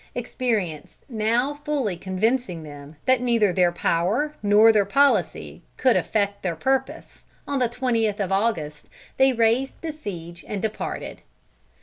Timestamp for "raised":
9.31-9.79